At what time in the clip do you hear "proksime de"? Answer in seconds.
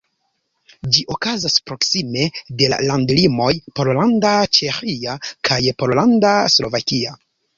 1.71-2.69